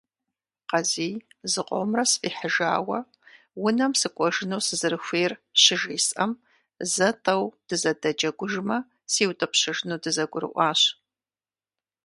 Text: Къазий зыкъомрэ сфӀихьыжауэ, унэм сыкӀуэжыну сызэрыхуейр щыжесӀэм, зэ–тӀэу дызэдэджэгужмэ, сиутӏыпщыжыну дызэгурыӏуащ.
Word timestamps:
Къазий 0.69 1.13
зыкъомрэ 1.51 2.03
сфӀихьыжауэ, 2.11 2.99
унэм 3.65 3.93
сыкӀуэжыну 3.99 4.65
сызэрыхуейр 4.67 5.33
щыжесӀэм, 5.61 6.31
зэ–тӀэу 6.93 7.43
дызэдэджэгужмэ, 7.67 8.77
сиутӏыпщыжыну 9.11 10.01
дызэгурыӏуащ. 10.03 10.81